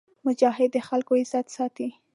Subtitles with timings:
[0.27, 1.89] مجاهد د خلکو عزت ساتي.